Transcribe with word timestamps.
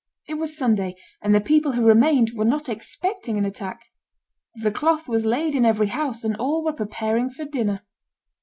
It 0.27 0.33
was 0.39 0.57
Sunday, 0.57 0.95
and 1.21 1.31
the 1.35 1.39
people 1.39 1.73
who 1.73 1.85
remained 1.85 2.31
were 2.33 2.43
not 2.43 2.67
expecting 2.67 3.37
an 3.37 3.45
attack; 3.45 3.85
"the 4.55 4.71
cloth 4.71 5.07
was 5.07 5.27
laid 5.27 5.53
in 5.53 5.63
every 5.63 5.89
house, 5.89 6.23
and 6.23 6.35
all 6.37 6.63
were 6.65 6.73
preparing 6.73 7.29
for 7.29 7.45
dinner." 7.45 7.83